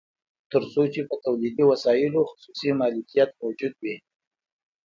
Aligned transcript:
تر 0.51 0.63
څو 0.71 0.81
چې 0.93 1.01
په 1.09 1.15
تولیدي 1.25 1.63
وسایلو 1.71 2.21
خصوصي 2.31 2.69
مالکیت 2.79 3.29
موجود 3.41 3.73
وي 3.83 3.95